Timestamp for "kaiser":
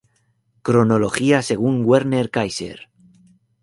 2.31-2.89